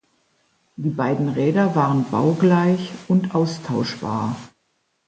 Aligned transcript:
Die 0.77 0.89
beiden 0.89 1.29
Räder 1.29 1.75
waren 1.75 2.09
baugleich 2.09 2.91
und 3.07 3.35
austauschbar. 3.35 4.35